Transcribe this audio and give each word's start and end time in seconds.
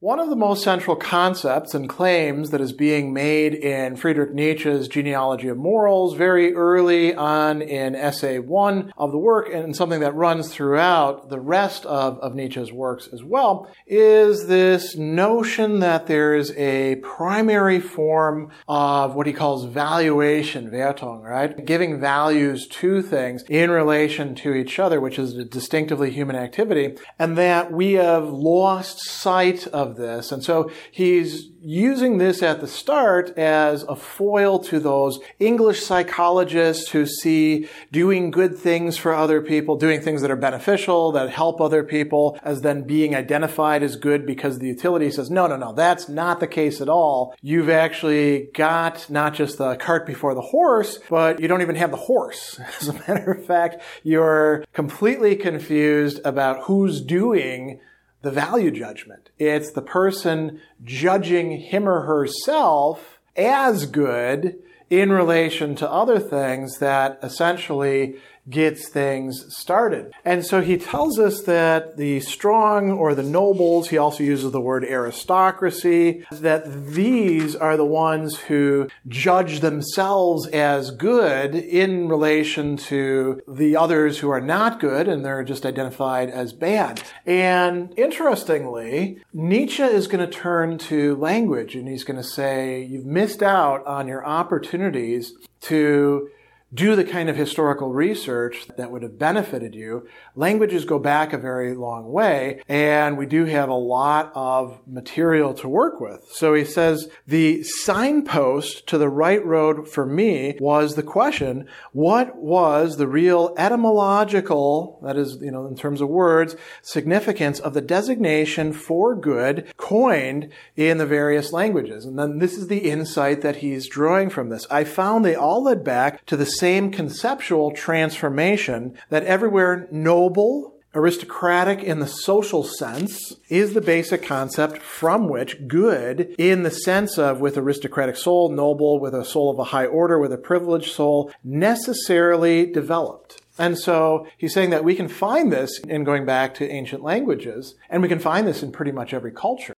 One 0.00 0.18
of 0.18 0.28
the 0.28 0.36
most 0.36 0.62
central 0.62 0.94
concepts 0.94 1.74
and 1.74 1.88
claims 1.88 2.50
that 2.50 2.60
is 2.60 2.74
being 2.74 3.14
made 3.14 3.54
in 3.54 3.96
Friedrich 3.96 4.34
Nietzsche's 4.34 4.88
Genealogy 4.88 5.48
of 5.48 5.56
Morals 5.56 6.14
very 6.16 6.54
early 6.54 7.14
on 7.14 7.62
in 7.62 7.94
essay 7.94 8.38
one 8.38 8.92
of 8.98 9.10
the 9.10 9.16
work, 9.16 9.48
and 9.50 9.74
something 9.74 10.00
that 10.00 10.14
runs 10.14 10.52
throughout 10.52 11.30
the 11.30 11.40
rest 11.40 11.86
of, 11.86 12.18
of 12.18 12.34
Nietzsche's 12.34 12.70
works 12.70 13.08
as 13.10 13.24
well, 13.24 13.72
is 13.86 14.48
this 14.48 14.96
notion 14.96 15.80
that 15.80 16.06
there 16.08 16.34
is 16.34 16.52
a 16.58 16.96
primary 16.96 17.80
form 17.80 18.50
of 18.68 19.14
what 19.14 19.26
he 19.26 19.32
calls 19.32 19.64
valuation, 19.64 20.70
Wertung, 20.70 21.22
right? 21.22 21.64
Giving 21.64 21.98
values 21.98 22.68
to 22.68 23.00
things 23.00 23.44
in 23.48 23.70
relation 23.70 24.34
to 24.34 24.52
each 24.52 24.78
other, 24.78 25.00
which 25.00 25.18
is 25.18 25.38
a 25.38 25.44
distinctively 25.46 26.10
human 26.10 26.36
activity, 26.36 26.98
and 27.18 27.38
that 27.38 27.72
we 27.72 27.94
have 27.94 28.28
lost 28.28 29.00
sight 29.02 29.66
of 29.68 29.85
of 29.86 29.96
this. 29.96 30.32
And 30.32 30.42
so 30.42 30.70
he's 30.90 31.50
using 31.62 32.18
this 32.18 32.42
at 32.42 32.60
the 32.60 32.66
start 32.66 33.36
as 33.36 33.82
a 33.84 33.96
foil 33.96 34.58
to 34.60 34.78
those 34.78 35.18
English 35.40 35.82
psychologists 35.82 36.90
who 36.90 37.06
see 37.06 37.68
doing 37.90 38.30
good 38.30 38.56
things 38.56 38.96
for 38.96 39.12
other 39.12 39.40
people, 39.40 39.76
doing 39.76 40.00
things 40.00 40.22
that 40.22 40.30
are 40.30 40.36
beneficial, 40.36 41.10
that 41.12 41.30
help 41.30 41.60
other 41.60 41.82
people, 41.82 42.38
as 42.42 42.60
then 42.60 42.82
being 42.82 43.16
identified 43.16 43.82
as 43.82 43.96
good 43.96 44.26
because 44.26 44.58
the 44.58 44.68
utility 44.68 45.10
says, 45.10 45.30
no, 45.30 45.46
no, 45.46 45.56
no, 45.56 45.72
that's 45.72 46.08
not 46.08 46.40
the 46.40 46.46
case 46.46 46.80
at 46.80 46.88
all. 46.88 47.34
You've 47.42 47.70
actually 47.70 48.48
got 48.54 49.08
not 49.10 49.34
just 49.34 49.58
the 49.58 49.76
cart 49.76 50.06
before 50.06 50.34
the 50.34 50.40
horse, 50.40 51.00
but 51.10 51.40
you 51.40 51.48
don't 51.48 51.62
even 51.62 51.76
have 51.76 51.90
the 51.90 51.96
horse. 51.96 52.60
As 52.80 52.88
a 52.88 52.92
matter 52.92 53.32
of 53.32 53.44
fact, 53.44 53.82
you're 54.02 54.64
completely 54.72 55.36
confused 55.36 56.20
about 56.24 56.64
who's 56.64 57.00
doing 57.00 57.80
the 58.22 58.30
value 58.30 58.70
judgment. 58.70 59.30
It's 59.38 59.72
the 59.72 59.82
person 59.82 60.60
judging 60.84 61.60
him 61.60 61.88
or 61.88 62.02
herself 62.02 63.20
as 63.36 63.86
good 63.86 64.56
in 64.88 65.10
relation 65.12 65.74
to 65.76 65.90
other 65.90 66.18
things 66.18 66.78
that 66.78 67.18
essentially 67.22 68.16
gets 68.48 68.88
things 68.88 69.44
started. 69.56 70.12
And 70.24 70.44
so 70.44 70.60
he 70.60 70.76
tells 70.76 71.18
us 71.18 71.42
that 71.42 71.96
the 71.96 72.20
strong 72.20 72.90
or 72.90 73.14
the 73.14 73.22
nobles, 73.22 73.88
he 73.88 73.98
also 73.98 74.22
uses 74.22 74.52
the 74.52 74.60
word 74.60 74.84
aristocracy, 74.84 76.24
that 76.30 76.86
these 76.86 77.56
are 77.56 77.76
the 77.76 77.84
ones 77.84 78.38
who 78.40 78.88
judge 79.08 79.60
themselves 79.60 80.46
as 80.48 80.90
good 80.90 81.54
in 81.54 82.08
relation 82.08 82.76
to 82.76 83.40
the 83.48 83.76
others 83.76 84.18
who 84.18 84.28
are 84.28 84.40
not 84.40 84.80
good 84.80 85.08
and 85.08 85.24
they're 85.24 85.44
just 85.44 85.66
identified 85.66 86.30
as 86.30 86.52
bad. 86.52 87.02
And 87.24 87.92
interestingly, 87.98 89.22
Nietzsche 89.32 89.82
is 89.82 90.06
going 90.06 90.24
to 90.24 90.32
turn 90.32 90.78
to 90.78 91.16
language 91.16 91.74
and 91.74 91.88
he's 91.88 92.04
going 92.04 92.16
to 92.16 92.24
say, 92.24 92.82
you've 92.82 93.06
missed 93.06 93.42
out 93.42 93.84
on 93.86 94.06
your 94.06 94.24
opportunities 94.24 95.32
to 95.62 96.30
do 96.74 96.96
the 96.96 97.04
kind 97.04 97.28
of 97.28 97.36
historical 97.36 97.92
research 97.92 98.66
that 98.76 98.90
would 98.90 99.02
have 99.02 99.18
benefited 99.18 99.74
you. 99.74 100.06
Languages 100.34 100.84
go 100.84 100.98
back 100.98 101.32
a 101.32 101.38
very 101.38 101.74
long 101.74 102.10
way, 102.10 102.60
and 102.68 103.16
we 103.16 103.24
do 103.24 103.44
have 103.44 103.68
a 103.68 103.74
lot 103.74 104.32
of 104.34 104.80
material 104.86 105.54
to 105.54 105.68
work 105.68 106.00
with. 106.00 106.26
So 106.32 106.54
he 106.54 106.64
says, 106.64 107.08
the 107.26 107.62
signpost 107.62 108.86
to 108.88 108.98
the 108.98 109.08
right 109.08 109.44
road 109.44 109.88
for 109.88 110.04
me 110.04 110.56
was 110.60 110.96
the 110.96 111.02
question, 111.02 111.68
what 111.92 112.36
was 112.36 112.96
the 112.96 113.06
real 113.06 113.54
etymological, 113.56 115.00
that 115.04 115.16
is, 115.16 115.38
you 115.40 115.52
know, 115.52 115.66
in 115.66 115.76
terms 115.76 116.00
of 116.00 116.08
words, 116.08 116.56
significance 116.82 117.60
of 117.60 117.74
the 117.74 117.80
designation 117.80 118.72
for 118.72 119.14
good 119.14 119.72
coined 119.76 120.50
in 120.74 120.98
the 120.98 121.06
various 121.06 121.52
languages? 121.52 122.04
And 122.04 122.18
then 122.18 122.38
this 122.38 122.58
is 122.58 122.66
the 122.66 122.90
insight 122.90 123.42
that 123.42 123.56
he's 123.56 123.88
drawing 123.88 124.30
from 124.30 124.48
this. 124.48 124.66
I 124.68 124.84
found 124.84 125.24
they 125.24 125.36
all 125.36 125.62
led 125.62 125.84
back 125.84 126.26
to 126.26 126.36
the 126.36 126.55
same 126.58 126.90
conceptual 126.90 127.70
transformation 127.70 128.96
that 129.10 129.24
everywhere 129.24 129.88
noble, 129.90 130.74
aristocratic 130.94 131.82
in 131.82 132.00
the 132.00 132.06
social 132.06 132.64
sense 132.64 133.34
is 133.50 133.74
the 133.74 133.80
basic 133.80 134.22
concept 134.22 134.78
from 134.78 135.28
which 135.28 135.68
good 135.68 136.34
in 136.38 136.62
the 136.62 136.70
sense 136.70 137.18
of 137.18 137.40
with 137.40 137.58
aristocratic 137.58 138.16
soul, 138.16 138.48
noble 138.48 138.98
with 138.98 139.14
a 139.14 139.24
soul 139.24 139.50
of 139.50 139.58
a 139.58 139.64
high 139.64 139.86
order, 139.86 140.18
with 140.18 140.32
a 140.32 140.38
privileged 140.38 140.90
soul, 140.92 141.30
necessarily 141.44 142.64
developed. 142.64 143.42
And 143.58 143.78
so 143.78 144.26
he's 144.36 144.54
saying 144.54 144.70
that 144.70 144.84
we 144.84 144.94
can 144.94 145.08
find 145.08 145.52
this 145.52 145.78
in 145.80 146.04
going 146.04 146.24
back 146.26 146.54
to 146.54 146.68
ancient 146.68 147.02
languages, 147.02 147.74
and 147.90 148.02
we 148.02 148.08
can 148.08 148.18
find 148.18 148.46
this 148.46 148.62
in 148.62 148.72
pretty 148.72 148.92
much 148.92 149.14
every 149.14 149.32
culture. 149.32 149.74